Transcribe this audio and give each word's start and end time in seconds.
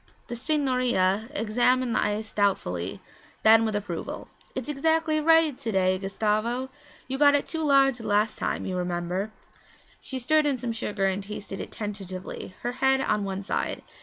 The 0.29 0.35
signorina 0.35 1.29
examined 1.35 1.93
the 1.93 2.03
ice 2.03 2.31
doubtfully, 2.31 3.01
then 3.43 3.65
with 3.65 3.75
approval. 3.75 4.29
'It's 4.55 4.67
exactly 4.67 5.19
right 5.19 5.55
to 5.55 5.71
day, 5.71 5.99
Gustavo! 5.99 6.69
You 7.07 7.19
got 7.19 7.35
it 7.35 7.45
too 7.45 7.61
large 7.61 7.99
the 7.99 8.07
last 8.07 8.39
time, 8.39 8.65
you 8.65 8.75
remember.' 8.77 9.31
She 9.99 10.17
stirred 10.17 10.47
in 10.47 10.57
some 10.57 10.71
sugar 10.73 11.05
and 11.05 11.21
tasted 11.21 11.59
it 11.59 11.69
tentatively, 11.71 12.55
her 12.63 12.71
head 12.71 12.99
on 12.99 13.25
one 13.25 13.43
side. 13.43 13.83